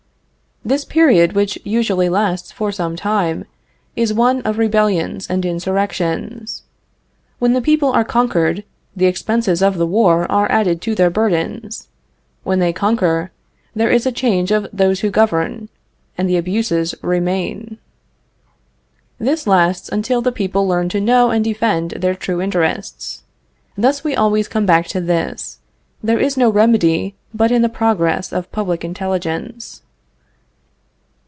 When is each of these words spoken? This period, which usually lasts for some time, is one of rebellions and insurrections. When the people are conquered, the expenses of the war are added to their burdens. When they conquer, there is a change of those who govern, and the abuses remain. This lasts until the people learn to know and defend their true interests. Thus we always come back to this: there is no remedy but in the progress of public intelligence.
This 0.63 0.85
period, 0.85 1.33
which 1.33 1.57
usually 1.63 2.07
lasts 2.07 2.51
for 2.51 2.71
some 2.71 2.95
time, 2.95 3.45
is 3.95 4.13
one 4.13 4.41
of 4.43 4.59
rebellions 4.59 5.27
and 5.27 5.43
insurrections. 5.43 6.61
When 7.39 7.53
the 7.53 7.63
people 7.63 7.89
are 7.91 8.03
conquered, 8.05 8.63
the 8.95 9.07
expenses 9.07 9.63
of 9.63 9.79
the 9.79 9.87
war 9.87 10.31
are 10.31 10.49
added 10.51 10.79
to 10.83 10.93
their 10.93 11.09
burdens. 11.09 11.87
When 12.43 12.59
they 12.59 12.73
conquer, 12.73 13.31
there 13.75 13.89
is 13.89 14.05
a 14.05 14.11
change 14.11 14.51
of 14.51 14.67
those 14.71 14.99
who 14.99 15.09
govern, 15.09 15.69
and 16.15 16.29
the 16.29 16.37
abuses 16.37 16.93
remain. 17.01 17.79
This 19.17 19.47
lasts 19.47 19.89
until 19.89 20.21
the 20.21 20.31
people 20.31 20.67
learn 20.67 20.89
to 20.89 21.01
know 21.01 21.31
and 21.31 21.43
defend 21.43 21.89
their 21.97 22.13
true 22.13 22.39
interests. 22.39 23.23
Thus 23.75 24.03
we 24.03 24.15
always 24.15 24.47
come 24.47 24.67
back 24.67 24.85
to 24.89 25.01
this: 25.01 25.57
there 26.03 26.19
is 26.19 26.37
no 26.37 26.51
remedy 26.51 27.15
but 27.33 27.51
in 27.51 27.63
the 27.63 27.67
progress 27.67 28.31
of 28.31 28.51
public 28.51 28.85
intelligence. 28.85 29.81